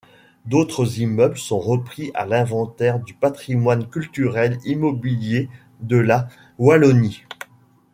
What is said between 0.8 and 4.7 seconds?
immeubles sont repris à l'inventaire du patrimoine culturel